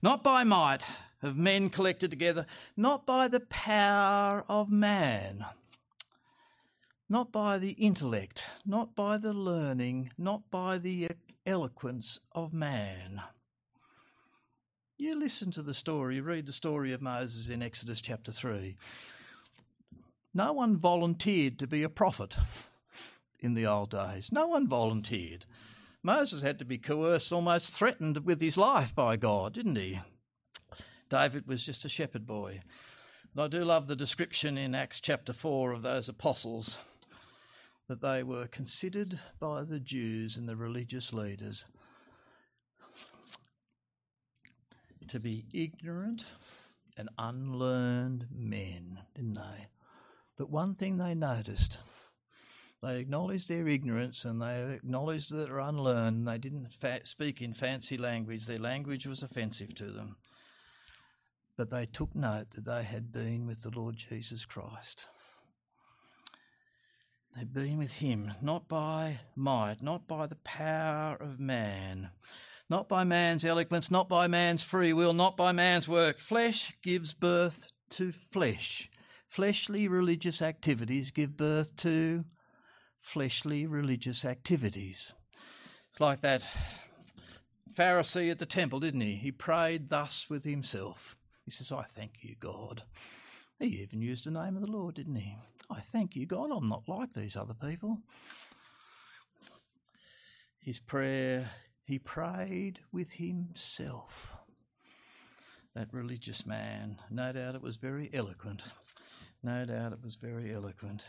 [0.00, 0.82] Not by might
[1.22, 2.46] of men collected together,
[2.76, 5.44] not by the power of man
[7.08, 11.08] not by the intellect, not by the learning, not by the
[11.44, 13.22] eloquence of man.
[14.98, 18.76] You listen to the story, read the story of Moses in Exodus chapter 3.
[20.34, 22.36] No one volunteered to be a prophet
[23.38, 24.30] in the old days.
[24.32, 25.46] No one volunteered.
[26.06, 29.98] Moses had to be coerced, almost threatened with his life by God, didn't he?
[31.10, 32.60] David was just a shepherd boy.
[33.32, 36.76] And I do love the description in Acts chapter 4 of those apostles
[37.88, 41.64] that they were considered by the Jews and the religious leaders
[45.08, 46.24] to be ignorant
[46.96, 49.66] and unlearned men, didn't they?
[50.38, 51.78] But one thing they noticed
[52.82, 56.28] they acknowledged their ignorance and they acknowledged that they were unlearned.
[56.28, 60.16] They didn't fa- speak in fancy language, their language was offensive to them.
[61.56, 65.06] But they took note that they had been with the Lord Jesus Christ.
[67.34, 72.10] They've been with him, not by might, not by the power of man,
[72.70, 76.18] not by man's eloquence, not by man's free will, not by man's work.
[76.18, 78.90] Flesh gives birth to flesh.
[79.28, 82.24] Fleshly religious activities give birth to
[83.06, 85.12] fleshly religious activities.
[85.90, 86.42] It's like that
[87.72, 89.14] Pharisee at the temple, didn't he?
[89.14, 91.16] He prayed thus with himself.
[91.44, 92.82] He says, I thank you, God.
[93.60, 95.36] He even used the name of the Lord, didn't he?
[95.70, 97.98] I thank you, God, I'm not like these other people.
[100.58, 101.52] His prayer,
[101.84, 104.32] he prayed with himself.
[105.76, 108.62] That religious man, no doubt it was very eloquent.
[109.44, 111.04] No doubt it was very eloquent.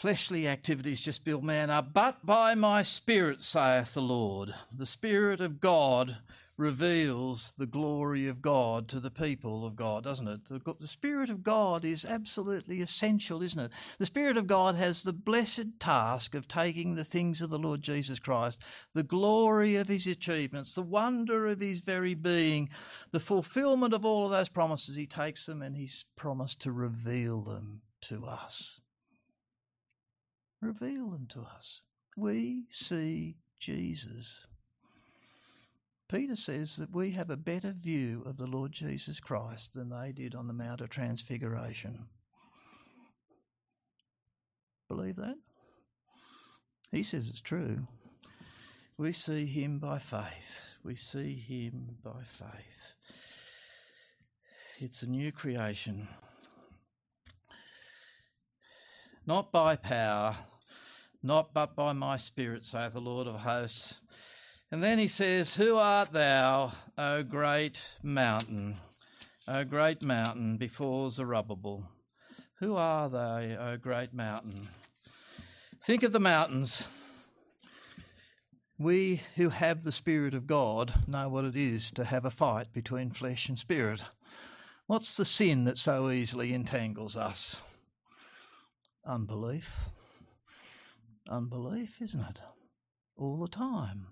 [0.00, 4.54] Fleshly activities just build man up, but by my Spirit, saith the Lord.
[4.74, 6.16] The Spirit of God
[6.56, 10.40] reveals the glory of God to the people of God, doesn't it?
[10.48, 13.72] The, Spirit of God is absolutely essential, isn't it?
[13.98, 17.82] The Spirit of God has the blessed task of taking the things of the Lord
[17.82, 18.56] Jesus Christ,
[18.94, 22.70] the glory of his achievements, the wonder of his very being,
[23.10, 24.96] the fulfillment of all of those promises.
[24.96, 28.80] He takes them and he's promised to reveal them to us.
[30.60, 31.80] Reveal them to us.
[32.16, 34.46] We see Jesus.
[36.08, 40.12] Peter says that we have a better view of the Lord Jesus Christ than they
[40.12, 42.06] did on the Mount of Transfiguration.
[44.88, 45.36] Believe that?
[46.90, 47.86] He says it's true.
[48.98, 50.60] We see him by faith.
[50.82, 52.94] We see him by faith.
[54.80, 56.08] It's a new creation.
[59.26, 60.36] Not by power,
[61.22, 64.00] not but by my spirit, saith the Lord of hosts.
[64.72, 68.76] And then he says, Who art thou, O great mountain,
[69.46, 71.88] O great mountain before Zerubbabel?
[72.60, 74.68] Who are they, O great mountain?
[75.84, 76.82] Think of the mountains.
[78.78, 82.72] We who have the Spirit of God know what it is to have a fight
[82.72, 84.04] between flesh and spirit.
[84.86, 87.56] What's the sin that so easily entangles us?
[89.04, 89.72] Unbelief.
[91.28, 92.38] unbelief, isn't it?
[93.16, 94.08] All the time.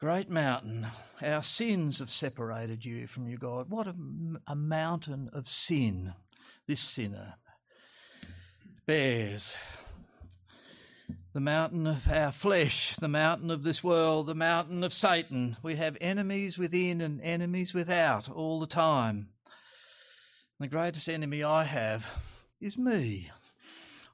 [0.00, 0.88] Great mountain,
[1.22, 3.70] our sins have separated you from your God.
[3.70, 3.94] What a,
[4.48, 6.14] a mountain of sin
[6.66, 7.34] this sinner
[8.86, 9.54] bears.
[11.34, 15.56] The mountain of our flesh, the mountain of this world, the mountain of Satan.
[15.62, 19.28] We have enemies within and enemies without all the time.
[20.58, 22.06] The greatest enemy I have
[22.62, 23.30] is me.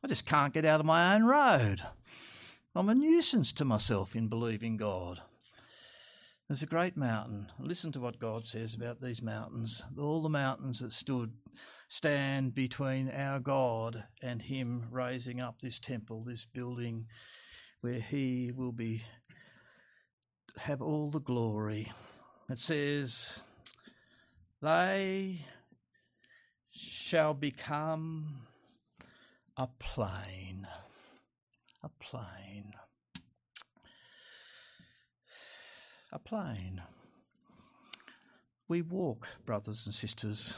[0.02, 1.82] I just can't get out of my own road.
[2.74, 5.20] I'm a nuisance to myself in believing God.
[6.48, 7.52] There's a great mountain.
[7.58, 9.82] Listen to what God says about these mountains.
[9.98, 11.32] All the mountains that stood
[11.88, 17.06] stand between our God and Him raising up this temple, this building
[17.82, 19.02] where He will be
[20.56, 21.92] have all the glory.
[22.48, 23.28] It says,
[24.62, 25.44] They
[26.78, 28.42] shall become
[29.56, 30.66] a plain.
[31.82, 32.72] A plain.
[36.12, 36.82] A plain.
[38.68, 40.54] We walk, brothers and sisters.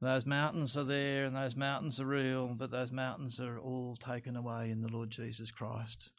[0.00, 4.36] Those mountains are there and those mountains are real, but those mountains are all taken
[4.36, 6.10] away in the Lord Jesus Christ.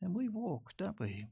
[0.00, 1.26] And we walk, don't we?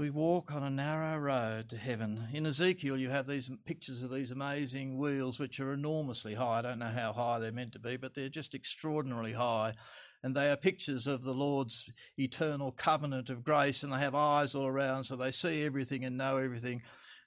[0.00, 2.28] We walk on a narrow road to heaven.
[2.32, 6.60] In Ezekiel, you have these pictures of these amazing wheels, which are enormously high.
[6.60, 9.74] I don't know how high they're meant to be, but they're just extraordinarily high.
[10.22, 14.54] And they are pictures of the Lord's eternal covenant of grace, and they have eyes
[14.54, 16.80] all around, so they see everything and know everything.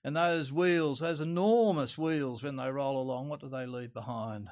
[0.04, 4.50] And those wheels, those enormous wheels, when they roll along, what do they leave behind?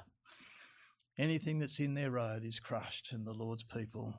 [1.18, 4.14] Anything that's in their road is crushed, and the Lord's people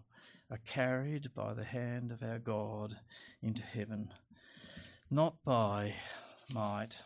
[0.53, 2.94] are carried by the hand of our God
[3.42, 4.12] into heaven,
[5.11, 5.94] not by
[6.53, 6.98] might,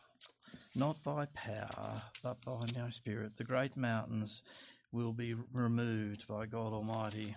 [0.75, 3.37] not by power, but by my Spirit.
[3.37, 4.43] The great mountains
[4.91, 7.37] will be removed by God Almighty.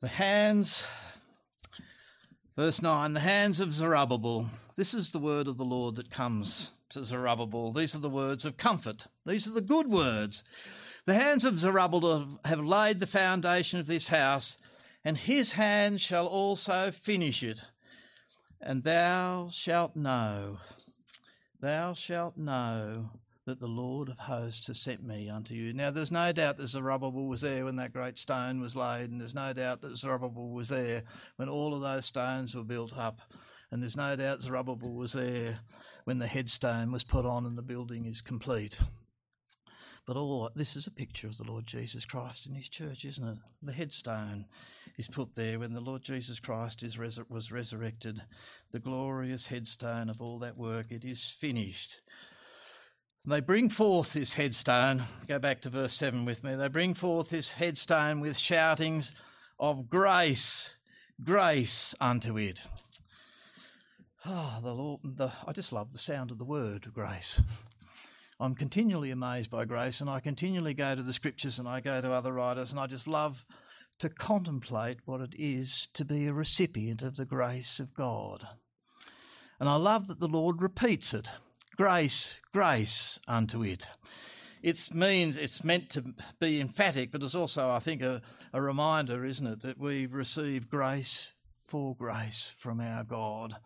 [0.00, 0.82] The hands,
[2.56, 4.48] verse 9, the hands of Zerubbabel.
[4.74, 7.72] This is the word of the Lord that comes to Zerubbabel.
[7.72, 9.08] These are the words of comfort.
[9.26, 10.44] These are the good words.
[11.06, 14.56] The hands of Zerubbabel have laid the foundation of this house,
[15.04, 17.60] and his hand shall also finish it.
[18.60, 20.58] And thou shalt know,
[21.60, 23.10] thou shalt know
[23.44, 25.72] that the Lord of hosts has sent me unto you.
[25.72, 29.20] Now, there's no doubt that Zerubbabel was there when that great stone was laid, and
[29.20, 31.04] there's no doubt that Zerubbabel was there
[31.36, 33.20] when all of those stones were built up,
[33.70, 35.60] and there's no doubt Zerubbabel was there
[36.02, 38.80] when the headstone was put on and the building is complete.
[40.06, 43.26] But all this is a picture of the Lord Jesus Christ in His church, isn't
[43.26, 43.38] it?
[43.60, 44.46] The headstone
[44.96, 48.22] is put there when the Lord Jesus Christ is was resurrected.
[48.70, 50.86] The glorious headstone of all that work.
[50.90, 52.00] It is finished.
[53.28, 55.02] They bring forth this headstone.
[55.26, 56.54] Go back to verse 7 with me.
[56.54, 59.10] They bring forth this headstone with shoutings
[59.58, 60.70] of grace,
[61.24, 62.62] grace unto it.
[64.24, 67.40] Ah, oh, the Lord, the, I just love the sound of the word grace.
[68.38, 72.02] I'm continually amazed by grace, and I continually go to the scriptures and I go
[72.02, 73.46] to other writers, and I just love
[73.98, 78.46] to contemplate what it is to be a recipient of the grace of God.
[79.58, 81.28] And I love that the Lord repeats it
[81.76, 83.86] grace, grace unto it.
[84.62, 88.20] It means it's meant to be emphatic, but it's also, I think, a,
[88.52, 91.32] a reminder, isn't it, that we receive grace
[91.66, 93.56] for grace from our God.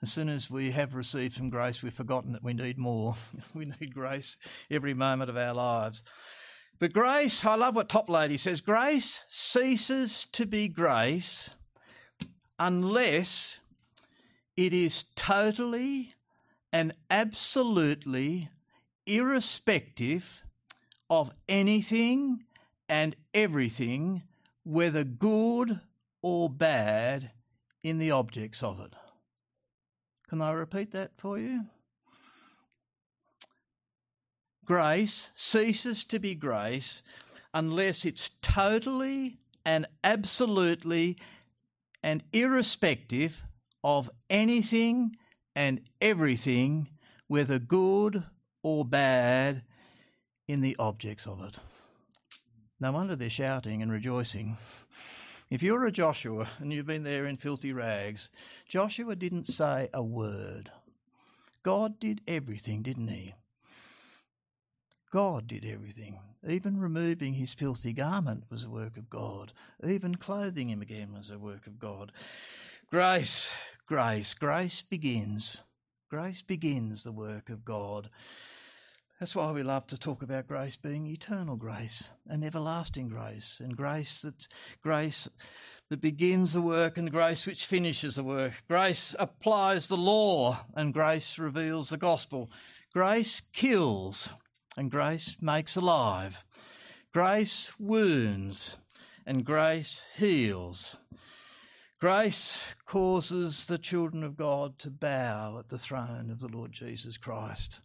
[0.00, 3.16] As soon as we have received some grace, we've forgotten that we need more.
[3.54, 4.36] we need grace
[4.70, 6.02] every moment of our lives.
[6.78, 11.50] But grace, I love what Toplady says grace ceases to be grace
[12.58, 13.58] unless
[14.56, 16.14] it is totally
[16.72, 18.50] and absolutely
[19.06, 20.42] irrespective
[21.10, 22.44] of anything
[22.88, 24.22] and everything,
[24.64, 25.80] whether good
[26.22, 27.32] or bad,
[27.82, 28.92] in the objects of it.
[30.28, 31.64] Can I repeat that for you?
[34.64, 37.02] Grace ceases to be grace
[37.54, 41.16] unless it's totally and absolutely
[42.02, 43.42] and irrespective
[43.82, 45.16] of anything
[45.56, 46.88] and everything,
[47.26, 48.24] whether good
[48.62, 49.62] or bad,
[50.46, 51.56] in the objects of it.
[52.80, 54.56] No wonder they're shouting and rejoicing.
[55.50, 58.30] If you're a Joshua and you've been there in filthy rags,
[58.66, 60.70] Joshua didn't say a word.
[61.62, 63.34] God did everything, didn't he?
[65.10, 66.18] God did everything.
[66.46, 69.54] Even removing his filthy garment was a work of God.
[69.86, 72.12] Even clothing him again was a work of God.
[72.90, 73.48] Grace,
[73.86, 75.56] grace, grace begins.
[76.10, 78.10] Grace begins the work of God.
[79.20, 83.76] That's why we love to talk about grace being eternal grace and everlasting grace, and
[83.76, 84.46] grace that
[84.80, 85.28] grace
[85.90, 88.62] that begins the work and grace which finishes the work.
[88.68, 92.48] Grace applies the law and grace reveals the gospel.
[92.94, 94.30] Grace kills
[94.76, 96.44] and grace makes alive.
[97.12, 98.76] Grace wounds
[99.26, 100.94] and grace heals.
[102.00, 107.16] Grace causes the children of God to bow at the throne of the Lord Jesus
[107.16, 107.80] Christ.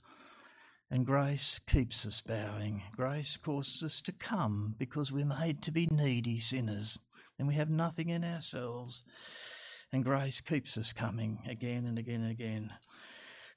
[0.94, 2.84] And grace keeps us bowing.
[2.96, 7.00] Grace causes us to come because we're made to be needy sinners
[7.40, 9.04] and we have nothing in ourselves.
[9.92, 12.74] And grace keeps us coming again and again and again.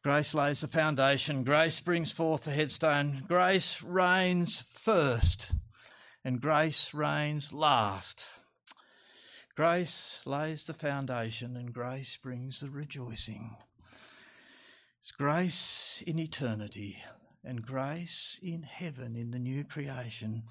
[0.02, 1.44] Grace lays the foundation.
[1.44, 3.24] Grace brings forth the headstone.
[3.28, 5.50] Grace reigns first,
[6.24, 8.24] and grace reigns last.
[9.54, 13.56] Grace lays the foundation, and grace brings the rejoicing.
[15.02, 17.02] It's grace in eternity
[17.46, 20.42] and grace in heaven in the new creation.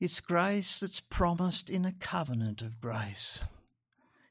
[0.00, 3.40] It's grace that's promised in a covenant of grace.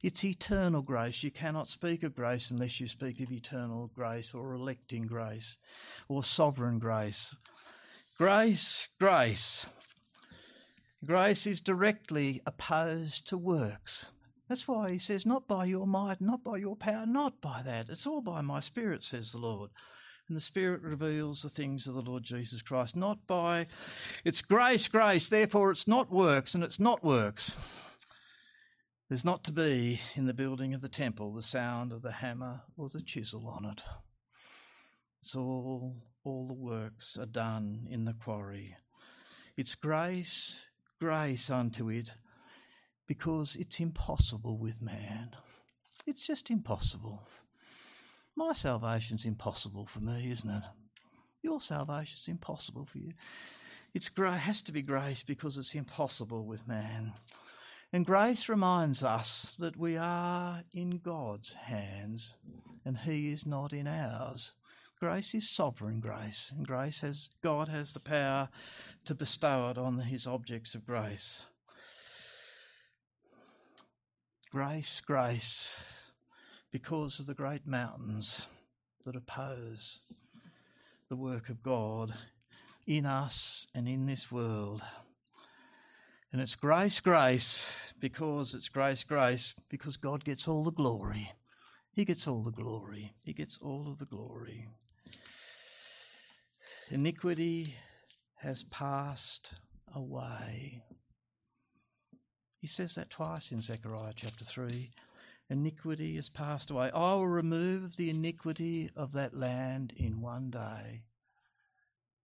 [0.02, 1.24] It's eternal grace.
[1.24, 5.58] You cannot speak of grace unless you speak of eternal grace or electing grace
[6.08, 7.36] or sovereign grace.
[8.18, 9.66] Grace, grace.
[11.06, 14.08] Grace is directly opposed to works.
[14.48, 17.90] That's why he says, Not by your might, not by your power, not by that.
[17.90, 19.70] It's all by my spirit, says the Lord
[20.30, 23.66] and the Spirit reveals the things of the Lord Jesus Christ, not by
[24.24, 27.54] it's grace, grace, therefore it's not works, and it's not works.
[29.10, 32.62] There's not to be in the building of the temple the sound of the hammer
[32.78, 33.82] or the chisel on it.
[35.24, 38.78] It's all, all the works are done in the quarry.
[39.58, 40.62] It's grace,
[41.00, 42.12] grace unto it,
[43.08, 45.32] because it's impossible with man.
[46.06, 47.24] It's just impossible.
[48.40, 50.64] My salvation's impossible for me, isn't it?
[51.42, 53.12] Your salvation's impossible for you.
[53.94, 57.12] It's has to be grace because it's impossible with man.
[57.92, 62.36] And grace reminds us that we are in God's hands
[62.86, 64.54] and He is not in ours.
[65.02, 68.48] Grace is sovereign grace, and grace has God has the power
[69.04, 71.42] to bestow it on His objects of grace.
[74.50, 75.74] Grace, grace
[76.72, 78.44] because of the great mountains
[79.06, 80.02] that oppose
[81.10, 82.14] the work of God
[82.86, 84.84] in us and in this world.
[86.32, 87.66] And it's grace, grace,
[88.00, 91.34] because it's grace, grace, because God gets all the glory.
[91.92, 93.14] He gets all the glory.
[93.26, 94.68] He gets all of the glory.
[96.92, 97.76] Iniquity
[98.38, 99.54] has passed
[99.94, 100.84] away.
[102.60, 104.92] He says that twice in Zechariah chapter 3
[105.50, 106.92] iniquity has passed away.
[106.94, 111.04] I will remove the iniquity of that land in one day.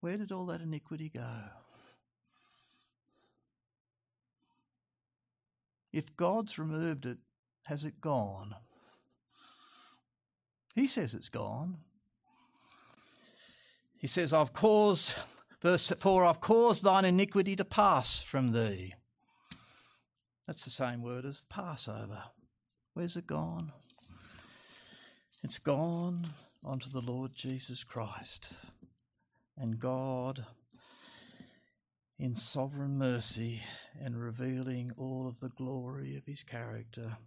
[0.01, 1.31] Where did all that iniquity go?
[5.91, 7.17] If God's removed it,
[7.63, 8.53] has it gone?
[10.75, 11.77] He says it's gone.
[13.97, 15.13] He says, I've caused,
[15.61, 18.93] verse 4, I've caused thine iniquity to pass from thee.
[20.45, 22.23] That's the same word as Passover.
[22.95, 23.73] Where's it gone?
[25.43, 26.29] It's gone
[26.63, 28.51] onto the Lord Jesus Christ.
[29.57, 30.45] And God,
[32.17, 33.63] in sovereign mercy
[34.01, 37.17] and revealing all of the glory of his character,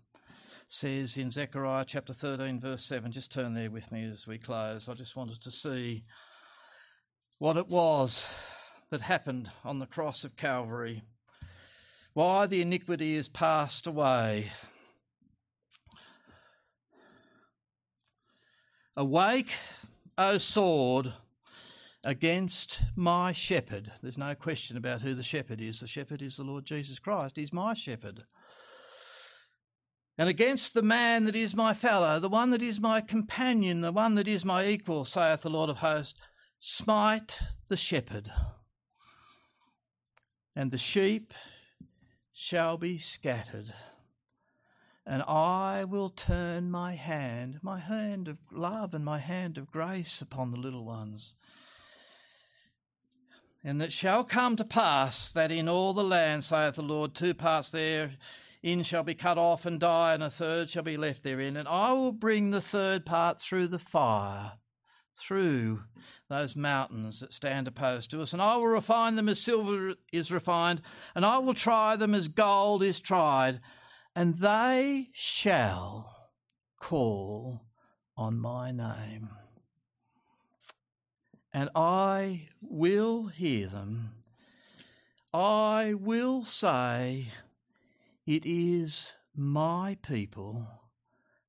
[0.71, 4.89] says in Zechariah chapter 13, verse 7, just turn there with me as we close.
[4.89, 6.07] I just wanted to see
[7.37, 8.25] what it was
[8.89, 11.03] that happened on the cross of Calvary,
[12.15, 14.51] why the iniquity is passed away
[18.99, 19.53] Awake,
[20.19, 21.13] O sword,
[22.03, 23.93] against my shepherd.
[24.03, 25.79] There's no question about who the shepherd is.
[25.79, 27.37] The shepherd is the Lord Jesus Christ.
[27.37, 28.25] He's my shepherd.
[30.19, 33.93] And against the man that is my fellow, the one that is my companion, the
[33.93, 36.19] one that is my equal, saith the Lord of hosts,
[36.59, 37.39] smite
[37.69, 38.33] the shepherd,
[40.57, 41.33] and the sheep
[42.33, 43.73] shall be scattered
[45.09, 50.21] and I will turn my hand, my hand of love and my hand of grace
[50.21, 51.33] upon the little ones.
[53.65, 57.33] And it shall come to pass that in all the land, saith the Lord, two
[57.33, 61.57] parts therein shall be cut off and die, and a third shall be left therein.
[61.57, 64.53] And I will bring the third part through the fire,
[65.19, 65.85] through
[66.29, 68.35] those mountains that stand opposed to us.
[68.35, 70.83] And I will refine them as silver is refined,
[71.15, 73.61] and I will try them as gold is tried
[74.19, 76.33] and they shall
[76.81, 77.61] call
[78.17, 79.29] on my name.
[81.55, 84.11] and I will hear them.
[85.33, 87.33] I will say,
[88.27, 90.67] It is my people,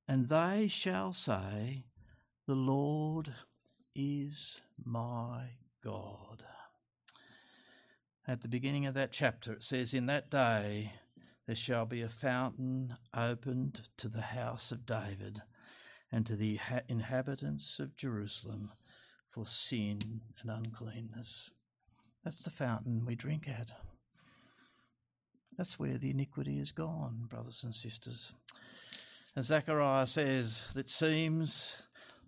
[0.06, 1.86] and they shall say,
[2.46, 3.34] The Lord
[3.96, 6.44] is my God.
[8.28, 10.92] At the beginning of that chapter, it says, In that day
[11.50, 15.42] there shall be a fountain opened to the house of David
[16.12, 18.70] and to the inhabitants of Jerusalem
[19.28, 19.98] for sin
[20.40, 21.50] and uncleanness.
[22.22, 23.72] That's the fountain we drink at.
[25.58, 28.32] That's where the iniquity is gone, brothers and sisters.
[29.34, 31.72] And Zechariah says, that seems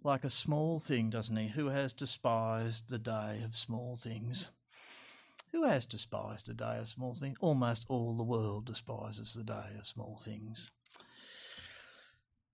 [0.02, 1.46] like a small thing, doesn't he?
[1.50, 4.50] Who has despised the day of small things?
[5.52, 7.36] Who has despised the day of small things?
[7.40, 10.70] Almost all the world despises the day of small things.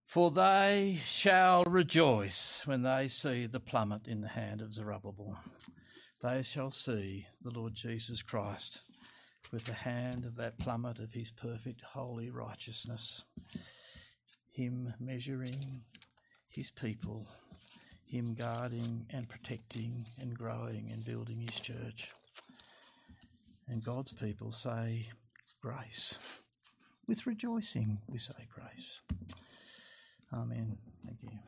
[0.04, 5.36] For they shall rejoice when they see the plummet in the hand of Zerubbabel.
[6.20, 8.80] They shall see the Lord Jesus Christ
[9.52, 13.22] with the hand of that plummet of his perfect holy righteousness,
[14.50, 15.82] him measuring
[16.48, 17.28] his people,
[18.04, 22.10] him guarding and protecting and growing and building his church.
[23.68, 25.08] And God's people say,
[25.60, 26.14] Grace.
[27.08, 29.00] With rejoicing, we say grace.
[30.30, 30.76] Amen.
[31.06, 31.38] Thank you.